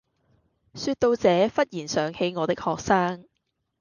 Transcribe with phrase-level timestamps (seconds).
[0.73, 3.25] 說到這忽然想起我的學生